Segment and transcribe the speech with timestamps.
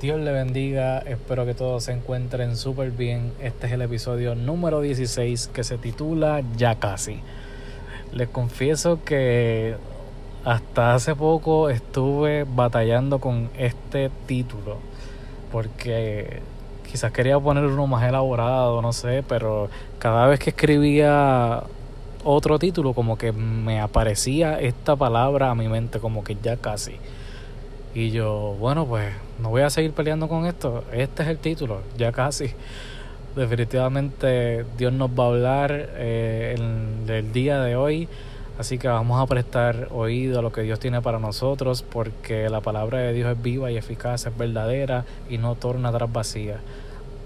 [0.00, 3.32] Dios le bendiga, espero que todos se encuentren súper bien.
[3.40, 7.20] Este es el episodio número 16 que se titula Ya casi.
[8.12, 9.74] Les confieso que
[10.44, 14.76] hasta hace poco estuve batallando con este título
[15.50, 16.42] porque
[16.88, 19.68] quizás quería poner uno más elaborado, no sé, pero
[19.98, 21.64] cada vez que escribía
[22.22, 26.92] otro título como que me aparecía esta palabra a mi mente como que ya casi.
[27.94, 30.84] Y yo, bueno, pues no voy a seguir peleando con esto.
[30.92, 32.50] Este es el título, ya casi.
[33.34, 38.08] Definitivamente Dios nos va a hablar eh, en el día de hoy.
[38.58, 42.60] Así que vamos a prestar oído a lo que Dios tiene para nosotros, porque la
[42.60, 46.58] palabra de Dios es viva y eficaz, es verdadera y no torna atrás vacía.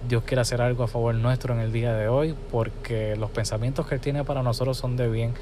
[0.06, 3.86] Dios quiere hacer algo a favor nuestro en el día de hoy, porque los pensamientos
[3.86, 5.32] que Él tiene para nosotros son de bien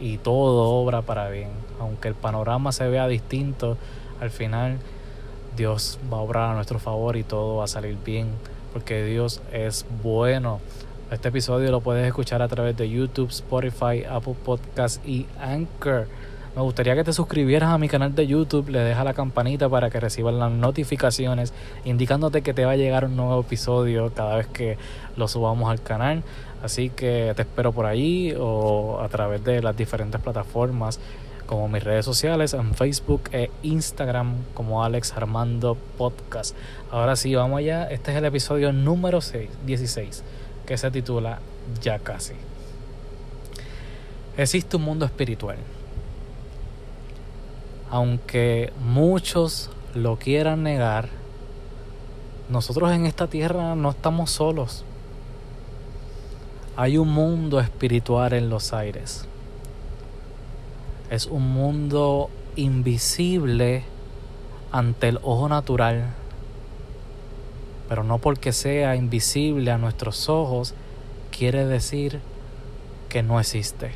[0.00, 1.50] y todo obra para bien.
[1.78, 3.76] Aunque el panorama se vea distinto,
[4.24, 4.78] al final
[5.56, 8.28] Dios va a obrar a nuestro favor y todo va a salir bien,
[8.72, 10.60] porque Dios es bueno.
[11.10, 16.08] Este episodio lo puedes escuchar a través de YouTube, Spotify, Apple Podcasts y Anchor.
[16.56, 19.90] Me gustaría que te suscribieras a mi canal de YouTube, le dejas la campanita para
[19.90, 21.52] que recibas las notificaciones
[21.84, 24.78] indicándote que te va a llegar un nuevo episodio cada vez que
[25.16, 26.22] lo subamos al canal.
[26.62, 30.98] Así que te espero por allí o a través de las diferentes plataformas
[31.46, 36.56] como mis redes sociales en Facebook e Instagram como Alex Armando Podcast.
[36.90, 37.84] Ahora sí, vamos allá.
[37.90, 40.24] Este es el episodio número 6, 16
[40.66, 41.38] que se titula
[41.82, 42.34] Ya casi.
[44.36, 45.58] Existe un mundo espiritual.
[47.90, 51.08] Aunque muchos lo quieran negar,
[52.48, 54.84] nosotros en esta tierra no estamos solos.
[56.76, 59.28] Hay un mundo espiritual en los aires.
[61.14, 63.84] Es un mundo invisible
[64.72, 66.14] ante el ojo natural
[67.88, 70.74] pero no porque sea invisible a nuestros ojos
[71.30, 72.20] quiere decir
[73.08, 73.92] que no existe.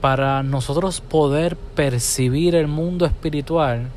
[0.00, 3.88] Para nosotros poder percibir el mundo espiritual,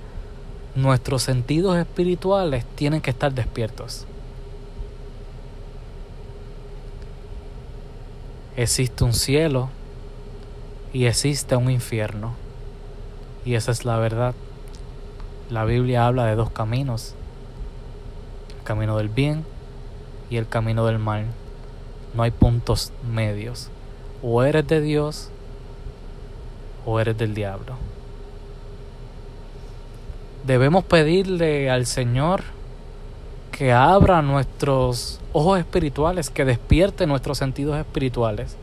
[0.74, 4.08] nuestros sentidos espirituales tienen que estar despiertos.
[8.56, 9.70] Existe un cielo
[10.98, 12.34] y existe un infierno.
[13.46, 14.34] Y esa es la verdad.
[15.48, 17.14] La Biblia habla de dos caminos,
[18.58, 19.46] el camino del bien
[20.32, 21.28] y el camino del mal.
[22.16, 23.70] No hay puntos medios.
[24.24, 25.30] O eres de Dios
[26.84, 27.76] o eres del diablo.
[30.48, 32.42] Debemos pedirle al Señor
[33.52, 38.58] que abra nuestros ojos espirituales, que despierte nuestros sentidos espirituales.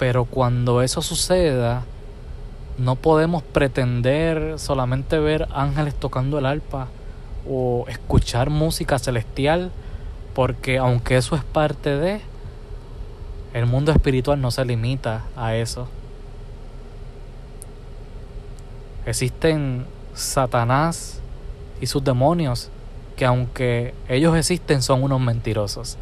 [0.00, 1.84] Pero cuando eso suceda,
[2.78, 6.88] no podemos pretender solamente ver ángeles tocando el arpa
[7.46, 9.70] o escuchar música celestial,
[10.34, 12.22] porque aunque eso es parte de,
[13.52, 15.86] el mundo espiritual no se limita a eso.
[19.04, 19.84] Existen
[20.14, 21.20] Satanás
[21.78, 22.70] y sus demonios
[23.16, 25.98] que aunque ellos existen son unos mentirosos.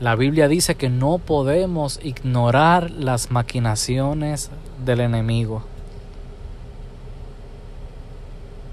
[0.00, 4.50] La Biblia dice que no podemos ignorar las maquinaciones
[4.82, 5.62] del enemigo.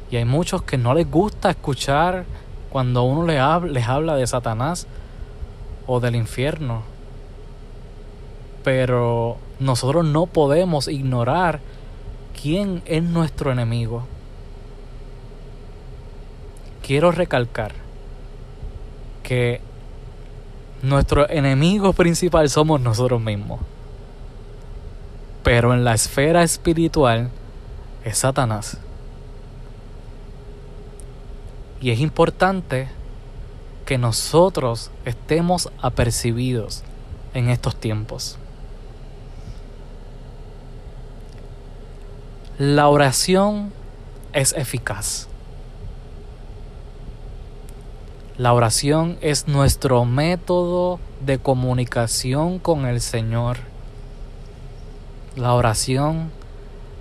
[0.10, 2.24] Y hay muchos que no les gusta escuchar
[2.70, 4.88] cuando uno les habla, habla de Satanás
[5.86, 6.84] o del infierno.
[8.64, 11.60] Pero nosotros no podemos ignorar
[12.42, 14.06] quién es nuestro enemigo.
[16.82, 17.74] Quiero recalcar
[19.24, 19.67] que
[20.82, 23.60] nuestro enemigo principal somos nosotros mismos.
[25.44, 27.30] Pero en la esfera espiritual
[28.04, 28.78] es Satanás.
[31.82, 32.90] Y es importante
[33.86, 36.84] que nosotros estemos apercibidos
[37.34, 38.38] en estos tiempos.
[42.58, 43.72] La oración
[44.34, 45.28] es eficaz.
[48.38, 53.58] La oración es nuestro método de comunicación con el Señor.
[55.36, 56.30] La oración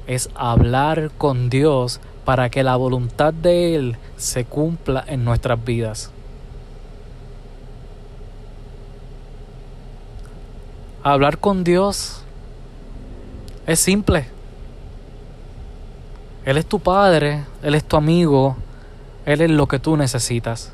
[0.07, 6.11] es hablar con Dios para que la voluntad de Él se cumpla en nuestras vidas.
[11.03, 12.23] Hablar con Dios
[13.67, 14.27] es simple.
[16.47, 18.57] Él es tu padre, Él es tu amigo,
[19.27, 20.73] Él es lo que tú necesitas.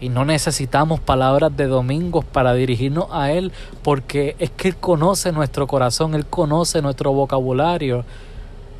[0.00, 3.52] Y no necesitamos palabras de domingos para dirigirnos a Él,
[3.82, 8.04] porque es que Él conoce nuestro corazón, Él conoce nuestro vocabulario.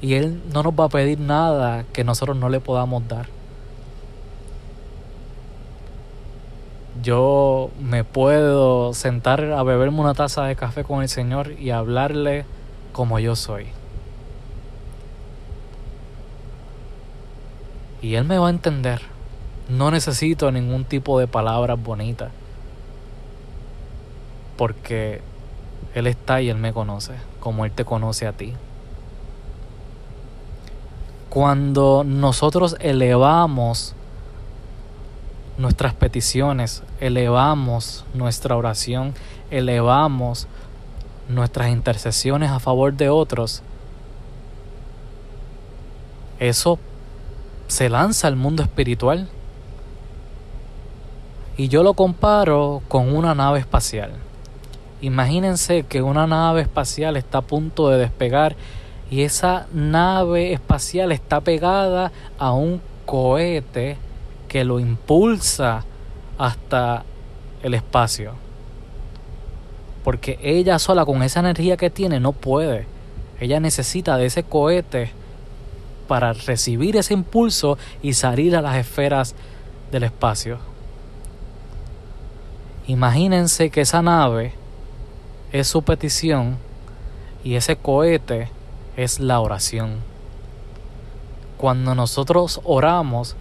[0.02, 3.26] y Él no nos va a pedir nada que nosotros no le podamos dar.
[7.02, 12.44] Yo me puedo sentar a beberme una taza de café con el Señor y hablarle
[12.92, 13.66] como yo soy.
[18.02, 19.15] Y Él me va a entender.
[19.68, 22.30] No necesito ningún tipo de palabras bonitas.
[24.56, 25.20] Porque
[25.94, 28.54] Él está y Él me conoce, como Él te conoce a ti.
[31.28, 33.94] Cuando nosotros elevamos
[35.58, 39.14] nuestras peticiones, elevamos nuestra oración,
[39.50, 40.46] elevamos
[41.28, 43.62] nuestras intercesiones a favor de otros,
[46.38, 46.78] eso
[47.68, 49.28] se lanza al mundo espiritual.
[51.56, 54.10] Y yo lo comparo con una nave espacial.
[55.00, 58.56] Imagínense que una nave espacial está a punto de despegar
[59.10, 63.96] y esa nave espacial está pegada a un cohete
[64.48, 65.84] que lo impulsa
[66.38, 67.04] hasta
[67.62, 68.32] el espacio.
[70.04, 72.86] Porque ella sola con esa energía que tiene no puede.
[73.40, 75.10] Ella necesita de ese cohete
[76.06, 79.34] para recibir ese impulso y salir a las esferas
[79.90, 80.75] del espacio.
[82.86, 84.54] Imagínense que esa nave
[85.52, 86.58] es su petición
[87.42, 88.48] y ese cohete
[88.96, 89.96] es la oración.
[91.56, 93.34] Cuando nosotros oramos,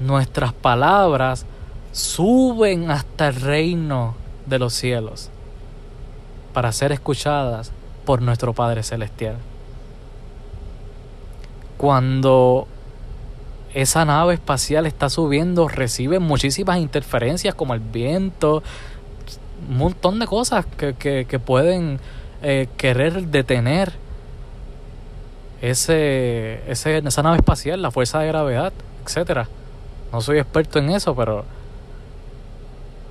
[0.00, 1.44] nuestras palabras
[1.92, 4.14] suben hasta el reino
[4.46, 5.30] de los cielos
[6.52, 7.72] para ser escuchadas
[8.04, 9.36] por nuestro Padre Celestial.
[11.76, 12.66] Cuando
[13.74, 18.62] esa nave espacial está subiendo, recibe muchísimas interferencias como el viento,
[19.68, 22.00] un montón de cosas que, pueden
[22.42, 23.92] eh, querer detener
[25.60, 28.72] ese, ese, esa nave espacial, la fuerza de gravedad,
[29.04, 29.48] etcétera.
[30.12, 31.44] No soy experto en eso, pero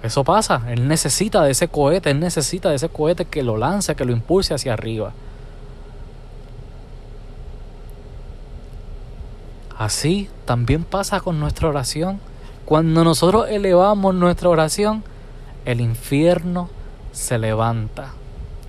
[0.03, 0.63] eso pasa.
[0.69, 4.11] Él necesita de ese cohete, él necesita de ese cohete que lo lance, que lo
[4.11, 5.13] impulse hacia arriba.
[9.77, 12.19] Así también pasa con nuestra oración.
[12.65, 15.03] Cuando nosotros elevamos nuestra oración,
[15.65, 16.69] el infierno
[17.11, 18.13] se levanta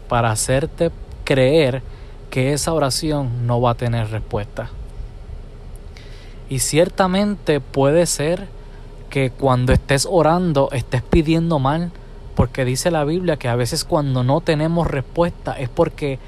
[0.08, 0.90] para hacerte
[1.24, 1.82] creer
[2.30, 4.70] que esa oración no va a tener respuesta.
[6.50, 8.48] Y ciertamente puede ser
[9.10, 11.90] que cuando estés orando estés pidiendo mal,
[12.34, 16.18] porque dice la Biblia que a veces cuando no tenemos respuesta es porque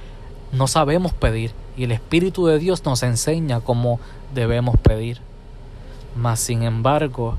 [0.53, 4.01] no sabemos pedir y el Espíritu de Dios nos enseña cómo
[4.35, 5.17] debemos pedir.
[6.15, 7.39] Mas sin embargo,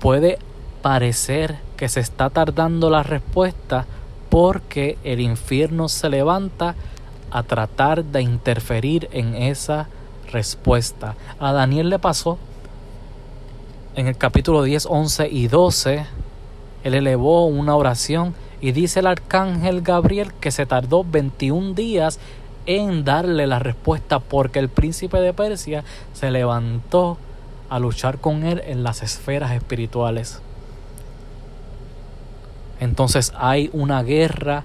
[0.00, 0.40] puede
[0.82, 3.86] parecer que se está tardando la respuesta
[4.30, 6.74] porque el infierno se levanta
[7.30, 9.86] a tratar de interferir en esa
[10.32, 11.14] respuesta.
[11.38, 12.36] A Daniel le pasó
[13.94, 16.04] en el capítulo 10, 11 y 12.
[16.82, 22.18] Él elevó una oración y dice el arcángel Gabriel que se tardó 21 días
[22.66, 27.18] en darle la respuesta porque el príncipe de Persia se levantó
[27.68, 30.40] a luchar con él en las esferas espirituales.
[32.80, 34.64] Entonces hay una guerra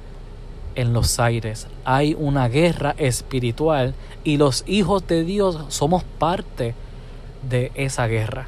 [0.76, 1.68] en los aires.
[1.84, 6.76] Hay una guerra espiritual y los hijos de Dios somos parte
[7.50, 8.48] de esa guerra.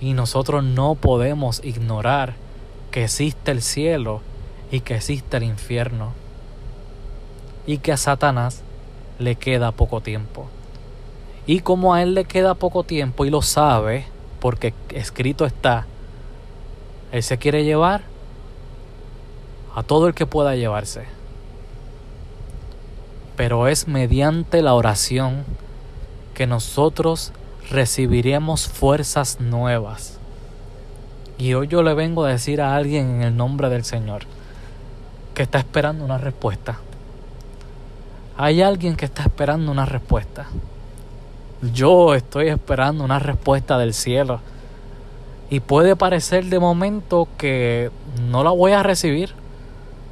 [0.00, 2.34] Y nosotros no podemos ignorar
[2.90, 4.22] que existe el cielo
[4.70, 6.12] y que existe el infierno.
[7.66, 8.62] Y que a Satanás
[9.18, 10.48] le queda poco tiempo.
[11.46, 14.06] Y como a él le queda poco tiempo y lo sabe,
[14.40, 15.86] porque escrito está,
[17.12, 18.02] él se quiere llevar
[19.74, 21.04] a todo el que pueda llevarse.
[23.36, 25.44] Pero es mediante la oración
[26.34, 27.32] que nosotros
[27.70, 30.18] recibiremos fuerzas nuevas.
[31.38, 34.22] Y hoy yo le vengo a decir a alguien en el nombre del Señor
[35.34, 36.80] que está esperando una respuesta.
[38.42, 40.46] Hay alguien que está esperando una respuesta.
[41.74, 44.40] Yo estoy esperando una respuesta del cielo.
[45.50, 47.90] Y puede parecer de momento que
[48.30, 49.34] no la voy a recibir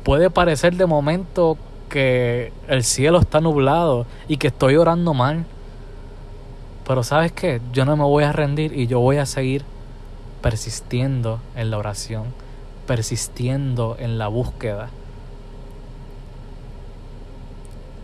[0.08, 1.58] puede parecer de momento
[1.90, 5.44] que el cielo está nublado y que estoy orando mal.
[6.86, 9.66] Pero sabes qué, yo no me voy a rendir y yo voy a seguir
[10.40, 12.24] persistiendo en la oración,
[12.86, 14.88] persistiendo en la búsqueda.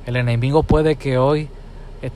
[0.06, 1.48] El enemigo puede que hoy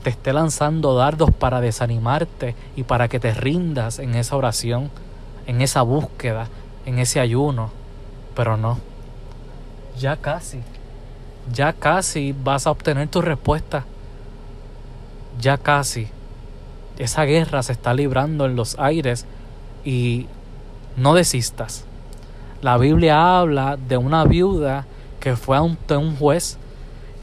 [0.03, 4.91] te esté lanzando dardos para desanimarte y para que te rindas en esa oración,
[5.47, 6.47] en esa búsqueda,
[6.85, 7.71] en ese ayuno,
[8.35, 8.89] pero no
[9.99, 10.61] ya casi,
[11.51, 13.85] ya casi vas a obtener tu respuesta.
[15.39, 16.09] ya casi
[16.97, 19.25] esa guerra se está librando en los aires
[19.85, 20.27] y
[20.97, 21.85] no desistas.
[22.61, 24.85] La Biblia habla de una viuda
[25.21, 26.57] que fue ante un juez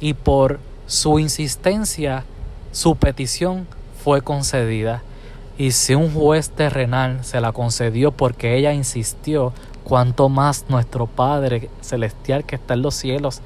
[0.01, 2.25] y por su insistencia
[2.73, 3.67] su petición
[4.03, 5.03] fue concedida.
[5.59, 9.53] Y si un juez terrenal se la concedió porque ella insistió,
[9.85, 13.41] cuanto más nuestro Padre Celestial que está en los cielos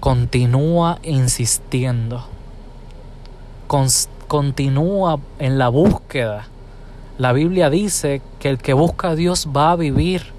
[0.00, 2.26] continúa insistiendo,
[4.28, 6.48] continúa en la búsqueda.
[7.18, 10.35] La Biblia dice que el que busca a Dios va a vivir.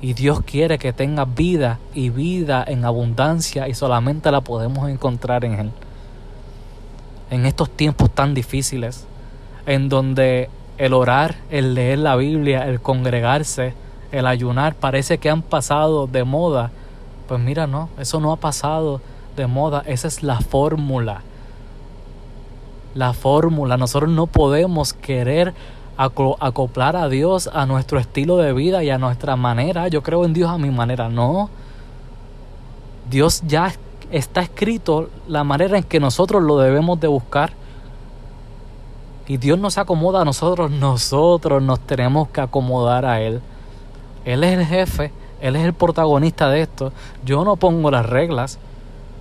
[0.00, 5.44] Y Dios quiere que tenga vida y vida en abundancia y solamente la podemos encontrar
[5.44, 5.70] en Él.
[7.30, 9.06] En estos tiempos tan difíciles,
[9.66, 13.74] en donde el orar, el leer la Biblia, el congregarse,
[14.12, 16.70] el ayunar, parece que han pasado de moda.
[17.28, 19.00] Pues mira, no, eso no ha pasado
[19.36, 21.22] de moda, esa es la fórmula.
[22.94, 25.54] La fórmula, nosotros no podemos querer
[25.96, 29.88] acoplar a Dios a nuestro estilo de vida y a nuestra manera.
[29.88, 31.50] Yo creo en Dios a mi manera, no.
[33.10, 33.72] Dios ya
[34.10, 37.52] está escrito la manera en que nosotros lo debemos de buscar.
[39.26, 43.40] Y Dios no se acomoda a nosotros, nosotros nos tenemos que acomodar a Él.
[44.24, 46.92] Él es el jefe, Él es el protagonista de esto.
[47.24, 48.58] Yo no pongo las reglas,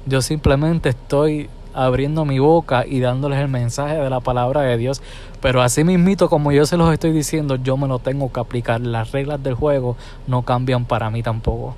[0.06, 5.02] yo simplemente estoy abriendo mi boca y dándoles el mensaje de la palabra de Dios.
[5.42, 8.82] Pero así mismito, como yo se los estoy diciendo, yo me lo tengo que aplicar.
[8.82, 11.76] Las reglas del juego no cambian para mí tampoco.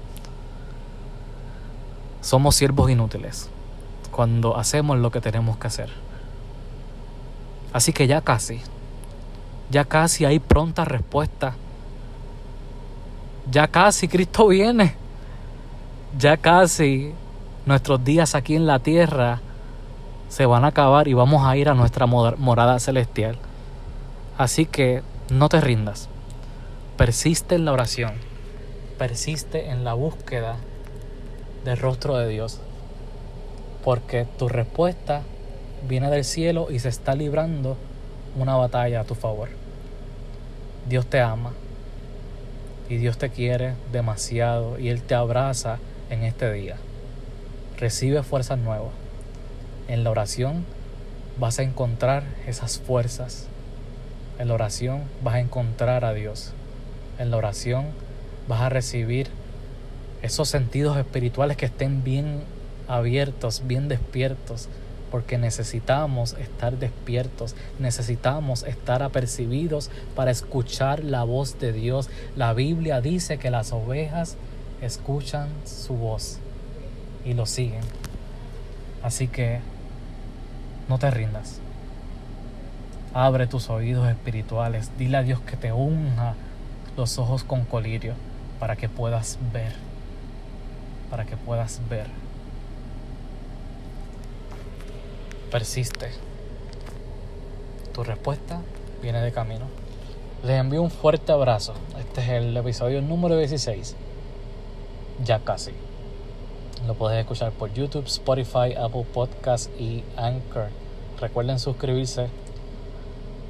[2.21, 3.49] Somos siervos inútiles
[4.11, 5.89] cuando hacemos lo que tenemos que hacer.
[7.73, 8.61] Así que ya casi,
[9.69, 11.55] ya casi hay pronta respuesta.
[13.51, 14.95] Ya casi Cristo viene.
[16.17, 17.13] Ya casi
[17.65, 19.41] nuestros días aquí en la tierra
[20.29, 23.37] se van a acabar y vamos a ir a nuestra morada celestial.
[24.37, 26.09] Así que no te rindas.
[26.97, 28.13] Persiste en la oración.
[28.97, 30.57] Persiste en la búsqueda
[31.63, 32.59] del rostro de Dios.
[33.83, 35.21] Porque tu respuesta
[35.87, 37.77] viene del cielo y se está librando
[38.37, 39.49] una batalla a tu favor.
[40.87, 41.51] Dios te ama
[42.89, 45.79] y Dios te quiere demasiado y Él te abraza
[46.09, 46.77] en este día.
[47.77, 49.04] Recibe fuerzas nuevas.
[49.87, 50.65] En la oración
[51.39, 53.47] vas a encontrar esas fuerzas.
[54.39, 56.53] En la oración vas a encontrar a Dios.
[57.19, 57.85] En la oración
[58.47, 59.27] vas a recibir
[60.23, 62.41] esos sentidos espirituales que estén bien
[62.87, 64.69] abiertos, bien despiertos,
[65.11, 72.09] porque necesitamos estar despiertos, necesitamos estar apercibidos para escuchar la voz de Dios.
[72.35, 74.35] La Biblia dice que las ovejas
[74.81, 76.39] escuchan su voz
[77.23, 77.83] y lo siguen.
[79.03, 79.59] Así que
[80.89, 81.59] no te rindas.
[83.13, 84.91] Abre tus oídos espirituales.
[84.97, 86.35] Dile a Dios que te unja
[86.97, 88.13] los ojos con colirio
[88.59, 89.73] para que puedas ver.
[91.09, 92.07] Para que puedas ver.
[95.55, 96.09] persiste.
[97.93, 98.59] Tu respuesta
[99.01, 99.67] viene de camino.
[100.43, 101.73] Les envío un fuerte abrazo.
[101.97, 103.95] Este es el episodio número 16.
[105.23, 105.71] Ya casi.
[106.87, 110.69] Lo puedes escuchar por YouTube, Spotify, Apple Podcasts y Anchor.
[111.19, 112.29] Recuerden suscribirse.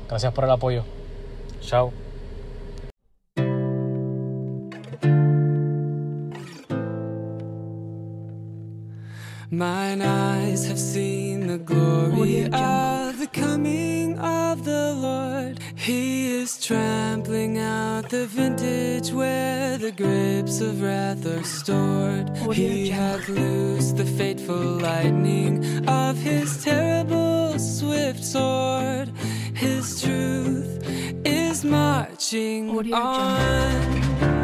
[0.07, 0.85] Gracias por el apoyo.
[1.61, 1.91] Chao.
[9.51, 15.34] Mine eyes have seen the glory of the coming of the Lord.
[15.85, 22.35] He is trampling out the vintage where the grapes of wrath are stored.
[22.53, 29.09] He hath loosed the fateful lightning of his terrible swift sword.
[29.53, 30.81] His truth
[31.23, 34.34] is marching on.